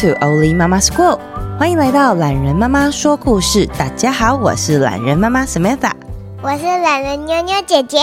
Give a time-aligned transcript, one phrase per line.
[0.00, 1.18] To Oli Mama School，
[1.58, 3.66] 欢迎来到懒人妈妈说故事。
[3.78, 5.92] 大家好，我是懒人妈妈 Samantha，
[6.40, 7.98] 我是懒人妞妞姐姐。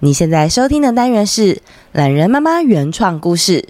[0.00, 1.62] 你现在收听的单元是
[1.92, 3.68] 懒人妈妈原创故事。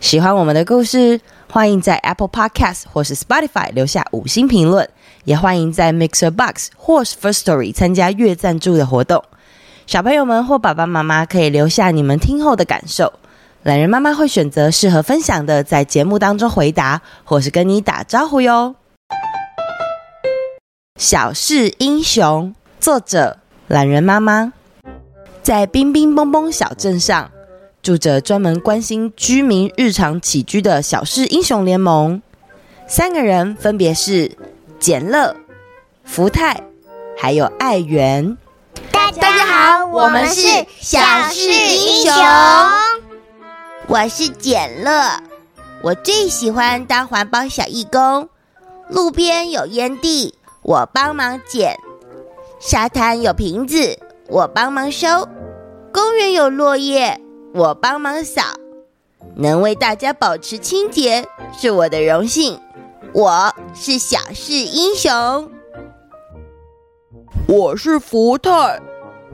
[0.00, 1.20] 喜欢我们的故事，
[1.50, 4.88] 欢迎在 Apple Podcast 或是 Spotify 留下五星评论，
[5.24, 9.22] 也欢迎在 Mixer Box 或是 First Story 参加月赞助的活动。
[9.86, 13.12] 小朋友们或爸爸妈妈可以留下你们听后的感受。
[13.64, 18.74] 懒人妈妈会选择适合分享的，在节目当中回答，或是跟你打招呼哟。
[20.98, 23.38] 小事英雄，作者
[23.68, 24.52] 懒人妈妈。
[25.44, 27.30] 在冰冰蹦蹦小镇上，
[27.80, 32.20] 住着专门关心居民日常起居的小事英雄联盟。
[32.88, 34.36] 三个人分别是
[34.80, 35.36] 简乐、
[36.02, 36.62] 福泰，
[37.16, 38.36] 还有爱媛。
[38.90, 40.98] 大家好，我们是小
[41.30, 42.12] 事英雄。
[43.88, 45.20] 我是简乐，
[45.82, 48.28] 我最喜欢当环保小义工。
[48.88, 51.74] 路边有烟蒂，我帮忙捡；
[52.60, 55.26] 沙滩有瓶子，我帮忙收；
[55.92, 57.20] 公园有落叶，
[57.54, 58.42] 我帮忙扫。
[59.34, 62.60] 能为大家保持清洁是我的荣幸。
[63.12, 65.50] 我是小事英雄。
[67.46, 68.80] 我是福泰，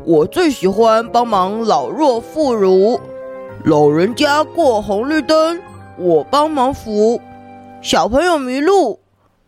[0.05, 3.01] 我最喜欢帮忙老弱妇孺。
[3.65, 5.61] 老人家过红绿灯，
[5.99, 7.21] 我帮忙扶；
[7.83, 9.01] 小朋友迷路，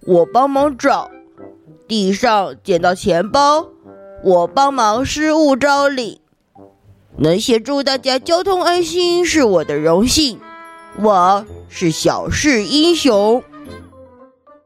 [0.04, 1.10] 我帮忙找；
[1.86, 3.68] 地上捡到钱包，
[4.22, 6.18] 我帮忙失物招领。
[7.16, 10.40] 能协助大家交通安心是我的荣幸。
[11.00, 13.42] 我是小事英雄。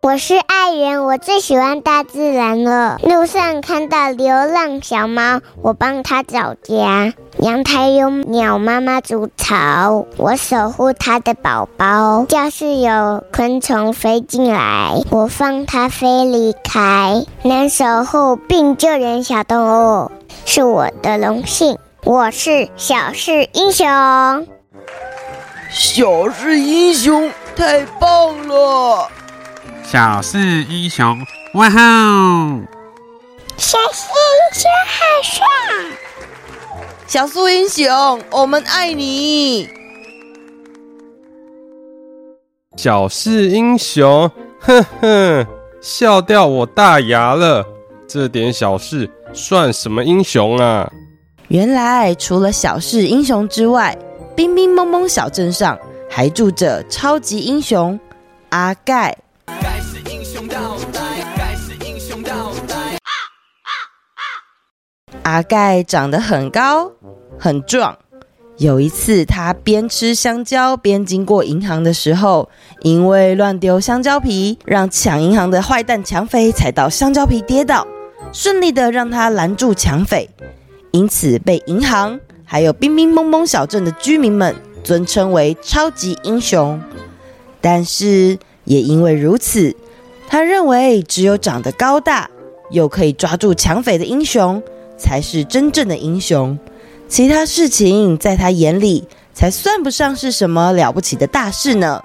[0.04, 2.98] 我是爱人，我最喜欢大自然了。
[3.02, 7.14] 路上看到流浪小猫，我帮它找家。
[7.38, 12.26] 阳台有鸟妈妈筑巢，我守护它的宝宝。
[12.28, 17.24] 教室有昆虫飞进来，我放它飞离开。
[17.40, 20.10] 能守护并救援小动物
[20.44, 21.78] 是我的荣幸。
[22.04, 23.86] 我是小事英雄。
[25.70, 29.08] 小事英雄，太棒了！
[29.94, 31.78] 小事英雄，哇吼！
[33.56, 35.46] 小事英雄好帅！
[37.06, 39.68] 小树英雄，我们爱你！
[42.76, 44.28] 小事英雄，
[44.58, 45.46] 哼哼，
[45.80, 47.64] 笑掉我大牙了！
[48.08, 50.90] 这点小事算什么英雄啊？
[51.46, 53.96] 原来除了小事英雄之外，
[54.34, 55.78] 冰冰蒙蒙小镇上
[56.10, 57.96] 还住着超级英雄
[58.48, 59.16] 阿盖。
[65.24, 66.92] 阿盖长得很高
[67.38, 67.98] 很壮。
[68.56, 72.48] 有一次，他边吃香蕉边经过银行的时候，
[72.82, 77.84] 因为乱丢香蕉皮，让抢银行的坏蛋抢匪踩到香蕉皮跌倒，
[78.32, 80.30] 顺利的让他拦住抢匪，
[80.92, 86.80] 因此被银行还有冰冰蒙蒙小镇的居民们尊称为超级英雄。
[87.60, 89.74] 但是也因为如此，
[90.28, 92.30] 他认为只有长得高大
[92.70, 94.62] 又可以抓住抢匪的英雄，
[95.04, 96.58] 才是真正的英雄，
[97.06, 102.02] 其他事情在他眼里才算不上是什么了不起的大事呢。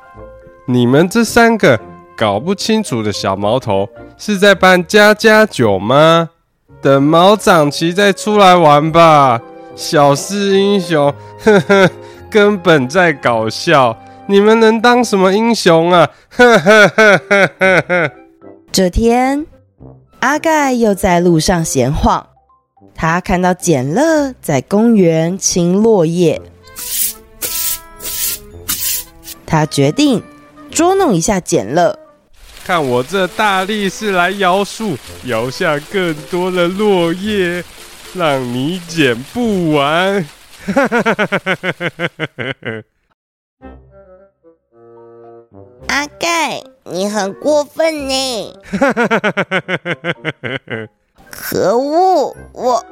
[0.65, 1.79] 你们这三个
[2.17, 3.87] 搞不清楚的小毛头，
[4.17, 6.29] 是在办家家酒吗？
[6.81, 9.39] 等毛长齐再出来玩吧。
[9.77, 11.89] 小事英雄，呵呵，
[12.29, 13.97] 根本在搞笑。
[14.27, 16.09] 你们能当什么英雄啊？
[16.27, 18.11] 呵呵呵呵呵呵。
[18.73, 19.45] 这天，
[20.19, 22.27] 阿盖又在路上闲晃。
[23.01, 26.41] 他看到简乐在公园清落叶，
[29.45, 30.21] 他决定
[30.69, 31.97] 捉弄一下简乐。
[32.65, 37.63] 看我这大力士来摇树，摇下更多的落叶，
[38.13, 40.27] 让你捡不完。
[45.87, 48.53] 阿盖，你很过分呢！
[51.41, 52.35] 可恶！
[52.51, 52.85] 我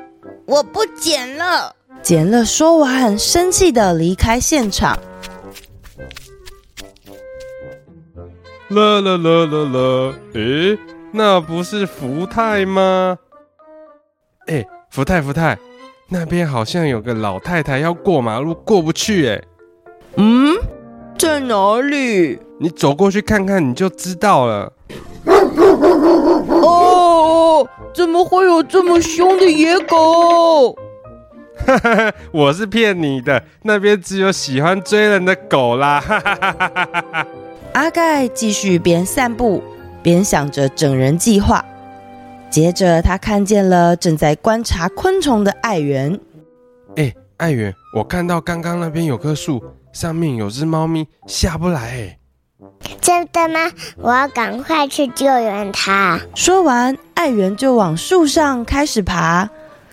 [0.46, 1.76] 我不捡了。
[2.02, 4.98] 捡了说完，很生气的离开现场。
[8.70, 10.16] 啦啦啦啦啦！
[10.34, 10.80] 诶，
[11.12, 13.18] 那不是福泰吗？
[14.48, 15.58] 诶，福泰福泰，
[16.08, 19.26] 那边好像有个老太太要过马路过不去。
[19.28, 19.44] 诶，
[20.16, 20.56] 嗯，
[21.18, 22.40] 在哪里？
[22.60, 24.72] 你走过去看看，你就知道了。
[27.58, 30.78] 哦，怎么会有这么凶的野狗？
[31.66, 36.00] 哈哈，我是骗你的，那边只有喜欢追人的狗啦。
[36.00, 37.28] 哈哈哈哈哈。
[37.74, 39.64] 阿盖继续边散步
[40.02, 41.64] 边想着整人计划。
[42.50, 46.20] 接着，他看见了正在观察昆虫的艾圆。
[46.96, 51.82] 哎，艾圆，我看到刚刚那边有棵树，上面有只猫咪下不来。
[51.82, 52.17] 哎，
[53.02, 53.72] 真的吗？
[53.98, 56.20] 我要赶快去救援他。
[56.36, 59.50] 说完，爱媛就往树上开始爬。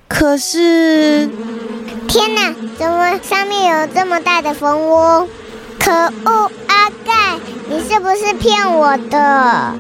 [0.07, 1.29] 可是，
[2.07, 2.55] 天哪！
[2.79, 5.29] 怎么上面有这么大的蜂窝？
[5.81, 7.39] 可恶，阿盖，
[7.69, 9.19] 你是不是骗我的？
[9.19, 9.79] 啊，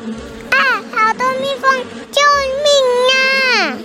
[0.92, 1.70] 好多蜜蜂！
[2.10, 2.20] 救
[2.64, 2.66] 命
[3.12, 3.78] 啊！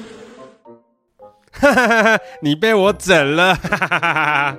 [1.51, 2.19] 哈哈哈哈！
[2.42, 3.54] 你被我整了！
[3.56, 4.57] 哈哈哈哈！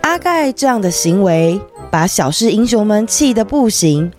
[0.00, 1.60] 阿盖这样的行为
[1.96, 4.12] 把小事英雄们气得不行，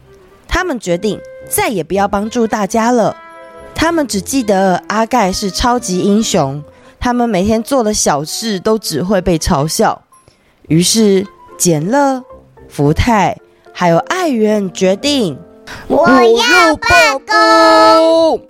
[0.48, 3.16] 他们决定再也不要帮助大家了。
[3.76, 6.64] 他们只记得阿盖是超级英雄，
[7.00, 10.02] 他们每天做的小事都只会被嘲笑。
[10.70, 12.24] 于是简乐、
[12.68, 13.38] 福泰
[13.72, 15.38] 还有爱媛决定，
[15.88, 16.88] 我要罢
[17.28, 18.48] 工。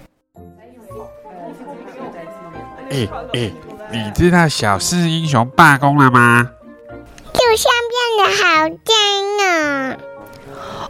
[2.89, 3.51] 哎哎，
[3.91, 6.51] 你知道小事英雄罢工了吗？
[7.33, 8.95] 就像变得好脏
[9.47, 9.97] 啊！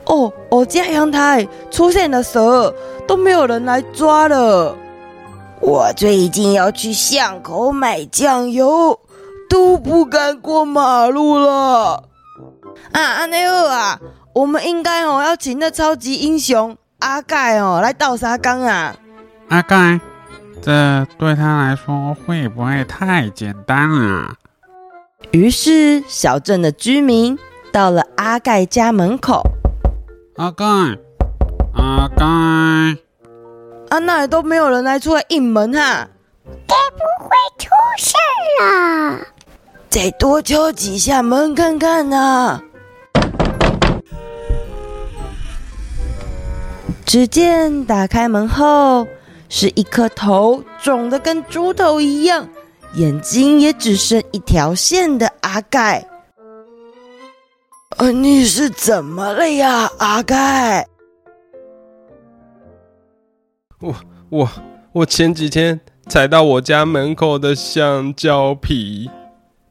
[0.06, 2.74] 哦，我家阳台出现了蛇，
[3.08, 4.76] 都没有人来抓了。
[5.60, 9.00] 我最近要去巷口买酱油，
[9.50, 12.04] 都不敢过马路了。
[12.92, 14.00] 啊，安内尔啊，
[14.34, 18.96] 我们应该哦要请那超级英雄阿盖哦来倒沙缸啊。
[19.50, 20.00] 阿盖。
[20.60, 24.34] 这对他来说会不会太简单啊？
[25.32, 27.38] 于是，小镇的居民
[27.72, 29.42] 到了阿盖家门口。
[30.36, 30.66] 阿盖，
[31.74, 32.24] 阿盖，
[33.90, 36.08] 啊，那里都没有人来出来应门哈？
[36.68, 38.14] 该不会出事
[38.62, 39.20] 了？
[39.90, 42.62] 再多敲几下门看看呢。
[47.06, 49.08] 只见打开门后。
[49.50, 52.50] 是一颗头肿的跟猪头一样，
[52.98, 56.04] 眼睛也只剩一条线的阿盖。
[57.98, 60.88] 呃，你是怎么了呀，阿盖？
[63.80, 63.94] 我
[64.30, 64.50] 我
[64.94, 65.80] 我前几天
[66.10, 69.08] 踩到我家门口的香蕉皮，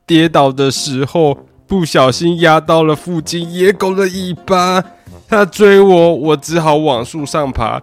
[0.06, 1.36] 跌倒的时候
[1.66, 4.84] 不小心压到了附近野狗的尾巴，
[5.26, 7.82] 它追我，我只好往树上爬，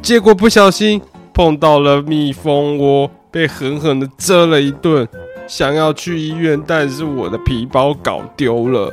[0.00, 1.02] 结果不小心。
[1.34, 5.08] 碰到了蜜蜂窝，被狠狠的蛰了一顿。
[5.46, 8.92] 想要去医院，但是我的皮包搞丢了，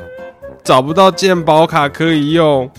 [0.63, 2.69] 找不到健保卡可以用。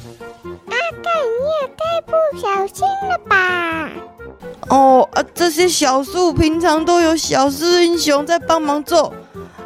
[0.45, 3.91] 阿盖，你也太不小心了吧？
[4.71, 9.13] 哦啊，这些小树平常都有小狮英雄在帮忙做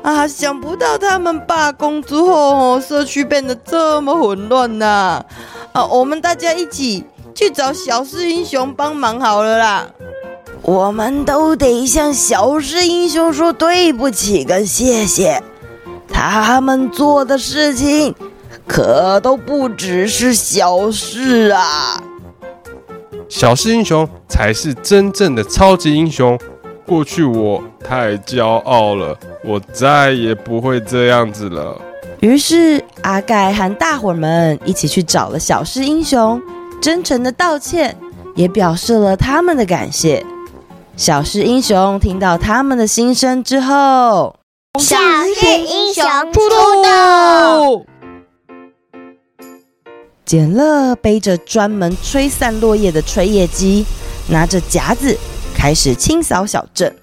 [0.02, 5.24] 啊，想不到他们罢工之后，社区变得这么混乱呐！
[5.72, 7.04] 啊，我们大家一起。
[7.32, 9.86] 去找小狮英雄帮忙好了啦！
[10.62, 15.42] 我们都得向小狮英雄说对不起跟谢谢，
[16.08, 18.14] 他们做的事情
[18.66, 22.02] 可都不只是小事啊！
[23.28, 26.38] 小狮英雄才是真正的超级英雄。
[26.86, 31.80] 过去我太骄傲了，我再也不会这样子了。
[32.20, 36.40] 于是阿盖和大伙儿们一起去找了小狮英雄。
[36.82, 37.94] 真诚的道歉，
[38.34, 40.24] 也表示了他们的感谢。
[40.96, 44.36] 小狮英雄听到他们的心声之后，
[44.78, 44.96] 小
[45.34, 47.86] 狮英雄出动。
[50.24, 53.86] 简乐背着专门吹散落叶的吹叶机，
[54.28, 55.16] 拿着夹子
[55.54, 56.94] 开始清扫小镇。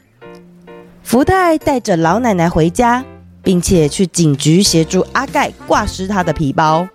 [1.03, 3.03] 福泰带着老奶奶回家，
[3.41, 6.87] 并且去警局协助阿盖挂失他的皮包。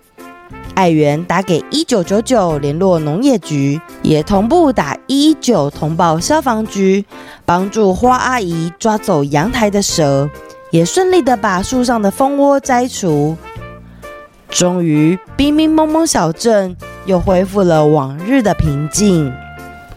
[0.75, 7.05] 爱媛打给一九九九联络农业局，也同步打一一九通报消防局，
[7.45, 10.29] 帮助花阿姨抓走阳台的蛇，
[10.71, 13.37] 也顺利的把树上的蜂窝摘除。
[14.49, 16.77] 终于，冰冰蒙蒙小镇
[17.07, 19.33] 又恢复了往日的平静。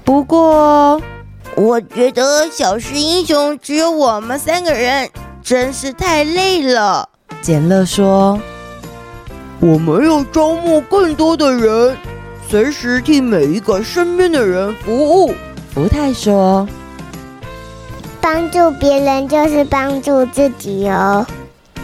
[0.03, 1.01] 不过，
[1.55, 5.09] 我觉得小狮英雄只有我们三个人，
[5.41, 7.09] 真是太累了。
[7.41, 8.39] 简乐说。
[9.65, 11.97] 我们要招募更多的人，
[12.47, 15.33] 随时替每一个身边的人服务。
[15.73, 16.69] 福太说
[18.21, 21.25] ：“帮助别人就是帮助自己哦。”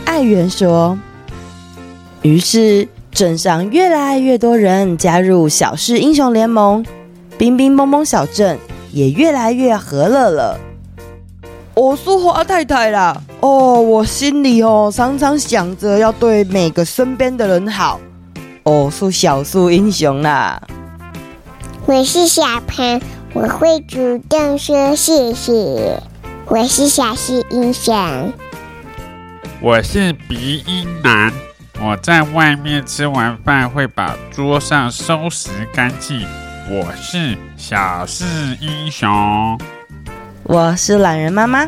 [0.05, 0.95] 爱媛说。
[2.21, 6.85] 于是镇上越来越多人加入小市英雄联盟，
[7.35, 8.59] 冰冰蒙蒙小镇
[8.91, 10.59] 也越来越和乐了。
[11.81, 13.19] 哦我是花太太啦。
[13.39, 18.00] 哦，我心里哦常常想着要对每个身边的人好。
[18.61, 20.61] 我，是小树英雄啦。
[21.88, 23.01] 我是小潘，
[23.33, 26.00] 我会主动说谢谢。
[26.45, 28.31] 我是小树英雄。
[29.59, 31.33] 我是鼻音男，
[31.81, 36.21] 我在外面吃完饭会把桌上收拾干净。
[36.69, 38.23] 我是小树
[38.59, 39.59] 英雄。
[40.51, 41.65] 我是懒人妈妈，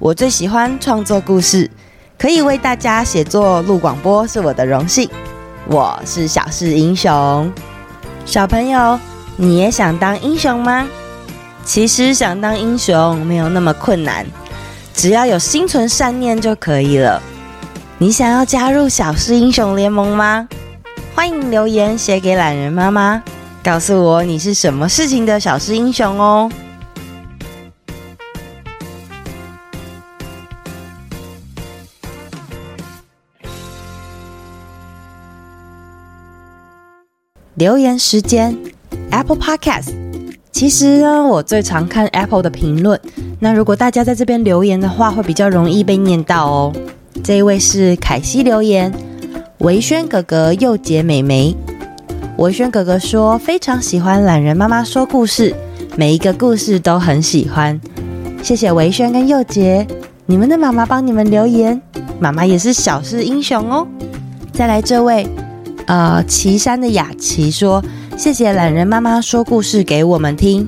[0.00, 1.70] 我最喜欢创作故事，
[2.18, 5.08] 可以为大家写作录广播是我的荣幸。
[5.68, 7.52] 我是小事英雄，
[8.26, 8.98] 小朋友，
[9.36, 10.84] 你也想当英雄吗？
[11.64, 14.26] 其实想当英雄没有那么困难，
[14.92, 17.22] 只要有心存善念就可以了。
[17.98, 20.48] 你想要加入小事英雄联盟吗？
[21.14, 23.22] 欢迎留言写给懒人妈妈，
[23.62, 26.50] 告诉我你是什么事情的小事英雄哦。
[37.64, 38.54] 留言时间
[39.10, 39.88] ，Apple Podcast。
[40.52, 43.00] 其实呢，我最常看 Apple 的评论。
[43.40, 46.72] 那如果大家在这边留言的话，会比较容易被念到哦。
[47.22, 48.92] 这一位是凯西留言，
[49.60, 51.56] 维轩哥哥、佑杰妹妹。
[52.36, 55.54] 维轩哥哥说非常喜欢懒人妈妈说故事，
[55.96, 57.80] 每一个故事都很喜欢。
[58.42, 59.86] 谢谢维轩跟佑杰，
[60.26, 61.80] 你们的妈妈帮你们留言，
[62.20, 63.88] 妈妈也是小事英雄哦。
[64.52, 65.26] 再来这位。
[65.86, 67.84] 呃，岐山的雅琪说
[68.16, 70.66] ：“谢谢懒人妈妈说故事给我们听。”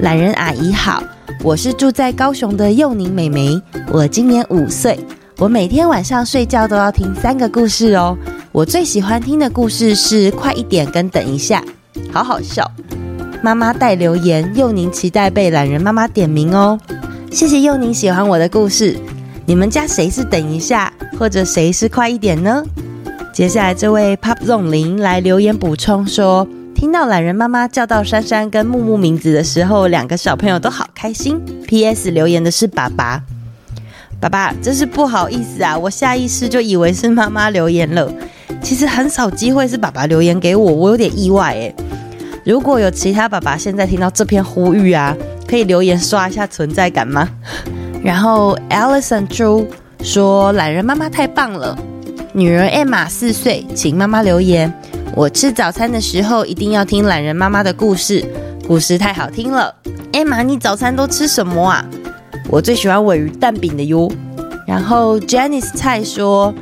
[0.00, 1.02] 懒人阿姨好，
[1.42, 3.60] 我是住在高雄的幼宁美眉，
[3.92, 4.98] 我今年五岁，
[5.38, 8.16] 我每天晚上睡觉都要听三个故事哦。
[8.52, 11.62] 我最喜欢听的故事是《快一点》跟《等一下》，
[12.12, 12.70] 好好笑。
[13.42, 16.78] 妈妈带留言，幼宁期待被懒人妈妈点名哦。
[17.30, 18.96] 谢谢幼宁喜欢我的故事，
[19.44, 22.64] 你们家谁是等一下，或者谁是快一点呢？
[23.38, 31.40] 接下来这位 Pop Zone 零来留言补充说，听到懒人妈妈叫到珊珊跟木木名字的时候，两个小朋友都好开心。
[31.68, 32.10] P.S.
[32.10, 33.22] 留言的是爸爸，
[34.18, 38.12] 爸爸真是不好意思啊，我下意识就以为是妈妈留言了。
[38.60, 41.72] 其实很少机会是爸爸留言给我，我有点意外诶。
[42.44, 45.16] 如果有其他爸爸现在听到这篇呼吁啊，
[45.46, 47.28] 可以留言刷一下存在感吗？
[48.02, 49.64] 然后 Alison 猪
[50.02, 51.78] 说，懒人妈妈太棒了。
[52.38, 54.72] 女儿艾玛四岁，请妈妈留言。
[55.16, 58.24] 我吃早餐的时候一定要听懒人妈妈的故事，
[58.64, 59.74] 故事太好听了。
[60.12, 61.84] 艾玛，你早餐都吃什么啊？
[62.48, 64.08] 我最喜欢鮪鱼蛋饼的哟。
[64.68, 66.54] 然后 Janice 蔡说，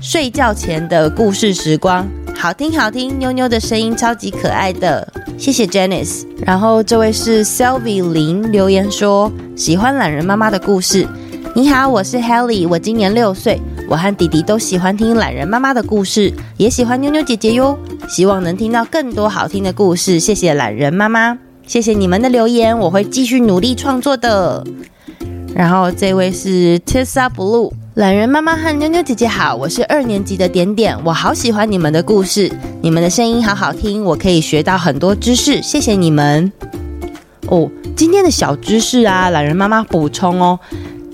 [0.00, 6.24] 睡觉前的故事时光，好听好听，妞妞的声音超级可爱的，谢谢 Janice。
[6.46, 11.08] 然后这位是 Selvie 林留言说，喜欢懒人妈妈的故事。
[11.56, 13.60] 你好，我是 Helly，我今年六岁。
[13.88, 17.78] 我和弟弟都喜欢听懒人妈妈的故事，也喜欢妞妞姐姐哟。
[18.08, 20.18] 希望能听到更多好听的故事。
[20.18, 24.64] 谢谢懒人妈妈，谢谢你们的留言，我会继续努力创作的。
[25.54, 32.50] 然后这位是 Tessa Blue，懒人妈妈和妞妞姐姐好，我是二年级的点点，我好喜欢你们的故事，
[32.82, 36.52] 你们的声音好好听，我可以学到很多知识，谢谢你们。
[37.46, 40.58] 哦，今天的小知识啊，懒人妈妈补充哦。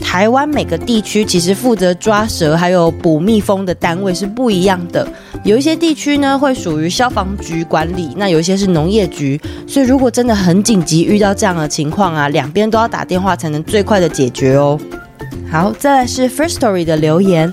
[0.03, 5.07] 台湾每个地区其实负责抓蛇还有捕蜜蜂的单位是不一样的，
[5.45, 14.79] 有一些地区呢会属于消防局管理，那有一些是农业局，所以如果真的很紧急遇到这样的情况啊，两边都要打电话才能最快的解决哦。
[15.51, 17.53] 好，再来是 First Story 的留言，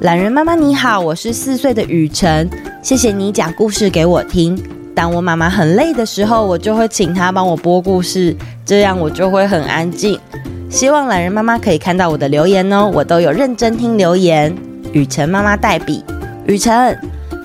[0.00, 2.48] 懒人妈妈你好，我是四岁的雨辰，
[2.82, 4.58] 谢谢你讲故事给我听。
[4.94, 10.18] 当我妈妈很累的时候，我就会请她帮我播故事，这样我就会很安静。
[10.68, 14.54] 希望懒人妈妈可以看到我的留言哦，我都有认真听留言。
[14.92, 16.04] 雨辰妈妈代笔，
[16.46, 16.98] 雨辰，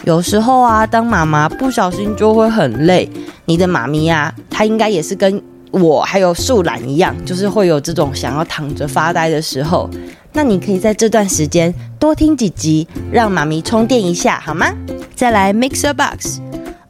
[0.04, 3.10] 有时候啊，当妈妈不小心就会很累。
[3.46, 9.90] 你的妈咪啊，她应该也是跟我还有树懒一样，就是会有这种想要躺着发呆的时候。
[10.34, 14.68] 那你可以在这段时间多听几集，让妈咪充电一下，好吗？
[15.16, 16.40] 再来 Mixer Box，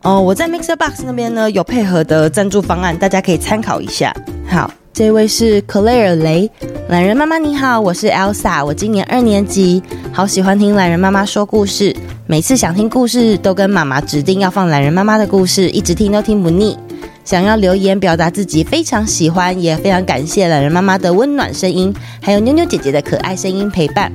[0.02, 4.14] 哦，我在 Mixer Box 那边呢有配合的赞助方案，大家可以参考一下。
[4.48, 4.70] 好。
[4.94, 6.48] 这位是 Claire 雷，
[6.88, 9.82] 懒人妈妈你好，我是 Elsa，我今年二年级，
[10.12, 11.96] 好喜欢听懒人妈妈说故事，
[12.28, 16.78] 每次想听故事都跟妈妈指定要放懒人妈妈的故事，一直听都听不腻。
[17.26, 24.12] 想要留言表达自己非常喜欢，也非常感谢懒人妈妈的温暖声音，还有妞妞姐姐的可爱声音陪伴。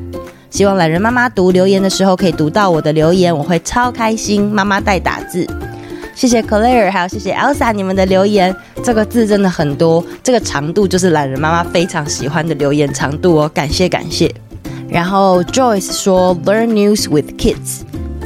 [0.48, 4.48] 希望懒人妈妈读留言的时候可以读到我的留言，我会超开心。
[4.48, 5.44] 妈妈代打字。
[6.18, 8.52] 谢谢 Claire，还有谢谢 Elsa 你们的留言。
[8.82, 14.28] 这个字真的很多，这个长度就是懒人妈妈非常喜欢的留言长度哦，感谢感谢。
[14.88, 17.82] 然后 Joyce 说 Learn news with kids，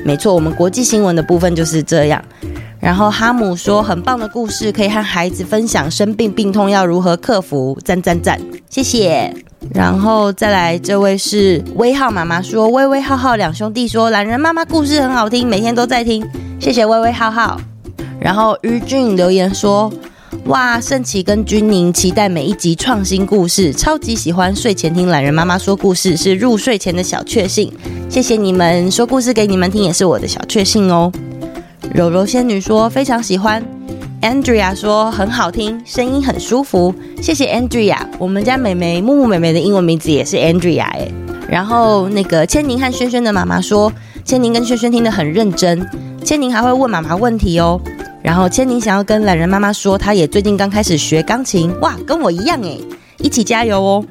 [0.07, 2.25] 没错，我们国际新闻的部分就是这样。
[2.81, 9.31] 然后哈姆说很棒的故事，可以和孩子分享生病病痛要如何克服，赞赞赞，谢谢。
[9.75, 16.27] 然后再来这位是威浩妈妈说，威威浩浩两兄弟说懒人妈妈故事很好听，每天都在听，
[16.59, 17.61] 谢谢威威浩浩。
[18.23, 19.93] 然后于俊留言说
[20.47, 27.73] ：“哇，圣奇跟君宁期待每一集创新故事，超级喜欢睡前听懒人妈妈说故事，是入睡前的小确幸。
[28.09, 31.11] 谢谢你们说故事给你们听，也是我的小确幸哦。”
[31.93, 33.63] 柔柔仙女说非常喜欢
[34.23, 36.95] ，Andrea 说很好听，声音很舒服。
[37.21, 41.09] 谢谢 Andrea，我们家妹妹木木妹妹的英文名字也是 Andrea 哎。
[41.49, 43.93] 然后那个千宁和轩轩的妈妈说，
[44.25, 45.87] 千宁跟轩轩听得很认真，
[46.25, 47.79] 千宁还会问妈妈问题哦。
[48.23, 52.81] 然后千宁想要跟懒人妈妈说，她也最近刚开始学钢琴，哇，跟我一样诶，
[53.19, 54.05] 一起加油哦。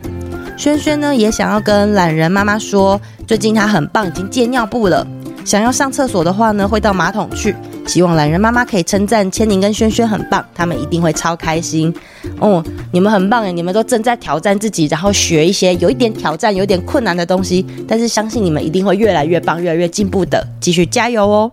[0.58, 5.08] 轩轩呢也想要跟懒人妈妈说，最近她很棒，已经戒尿布了。
[5.44, 7.56] 想要上厕所的话呢，会到马桶去。
[7.88, 11.92] 希望懒人妈妈可以称赞千宁跟轩轩很棒，他们一定会超开心。
[12.40, 21.52] 哦，你们很棒诶，你们都正在挑战自己，然后学一些有一点挑战、有点困难的东西，但是相信你们一定会越来越棒、越来越进步的，继续加油哦。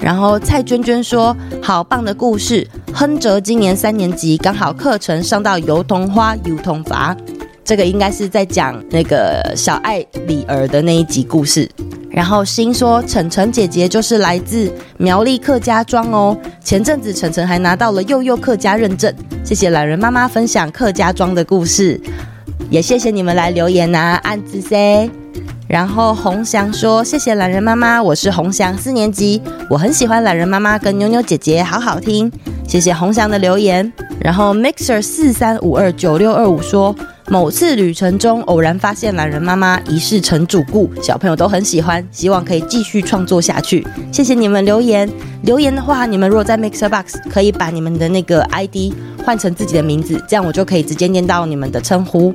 [0.00, 7.16] 然后蔡娟娟说：“好棒的故事，亨哲今年三年级，刚好课程上到油桐花油桐伐，
[7.64, 11.68] 这个应该是在讲那个小爱李儿的那一集故事。”
[12.08, 19.12] 然后心说：“晨晨姐姐就是来自苗栗客家庄哦，前阵子晨晨还拿到了幼幼客家认证，
[19.44, 22.00] 谢谢懒人妈妈分享客家庄的故事，
[22.70, 25.10] 也谢谢你们来留言啊，按字 C。”
[25.68, 32.30] 然后洪翔说：“谢谢懒人妈妈，我是洪翔，四年级，我很喜欢懒人妈妈跟妞妞姐姐，好好听。”
[32.68, 33.92] 谢谢洪翔的留言。
[34.20, 36.94] 然后 Mixer 四三五二九六二五说
[37.28, 45.08] ：“某次旅程中偶然发现懒人妈妈一世成主顾，小朋友都很喜欢，希望可以继续创作下去。”谢谢你们留言。
[45.42, 48.92] 留言的话，你们如果在 Mixer Box 可以把你们的那个 ID
[49.24, 52.32] 换成自己的名字，这样我就可以直接念到你们的称呼。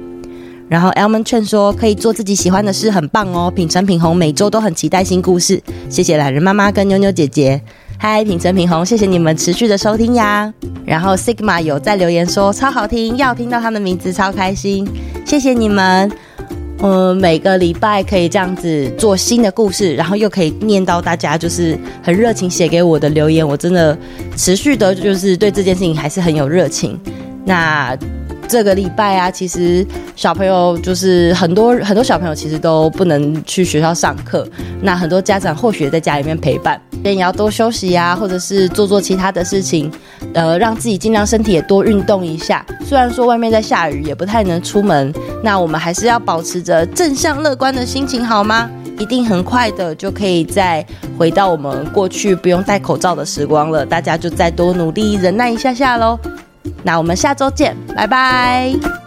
[0.71, 3.51] 然后 Elman Chen 说可以做自己喜欢的事，很棒哦。
[3.53, 7.61] 品成品红每周都很期待新故事，谢谢懒人妈妈跟妞妞姐姐。
[7.97, 10.51] 嗨，品成品红，谢谢你们持续的收听呀。
[10.85, 14.87] 然后 Sigma 有在留言说超好听，要听到他的名字超开心，
[15.25, 16.09] 谢谢你们。
[16.79, 23.97] 嗯，每个礼拜可以这样子做新的故事，然后又可以念到大家就是很热情写给我的留言，我真的
[24.37, 26.97] 持续的就是对这件事情还是很有热情。
[27.43, 27.93] 那。
[28.51, 29.87] 这个礼拜啊，其实
[30.17, 34.45] 小朋友就是很多很多小朋友其实都不能去学校上课，
[34.81, 39.89] 那很多家长或许在家里面陪伴，所以你要多休息呀，或者是做做其他的事情，
[40.33, 42.65] 呃，让自己尽量身体也多运动一下。
[42.85, 48.69] 虽然说外面在下雨，也不太能出门，那我们还是要保持着正向乐观的心情，好吗？
[48.99, 50.85] 一定很快的就可以再
[51.17, 53.85] 回到我们过去不用戴口罩的时光了。
[53.85, 56.19] 大家就再多努力忍耐一下下喽。
[56.83, 59.00] 那我们下周见，拜拜。